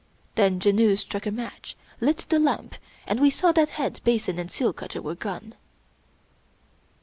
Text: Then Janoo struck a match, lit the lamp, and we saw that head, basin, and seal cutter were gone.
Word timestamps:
Then 0.33 0.59
Janoo 0.59 0.95
struck 0.95 1.27
a 1.27 1.31
match, 1.31 1.75
lit 1.99 2.25
the 2.27 2.39
lamp, 2.39 2.73
and 3.05 3.19
we 3.19 3.29
saw 3.29 3.51
that 3.51 3.69
head, 3.69 4.01
basin, 4.03 4.39
and 4.39 4.49
seal 4.49 4.73
cutter 4.73 4.99
were 4.99 5.13
gone. 5.13 5.53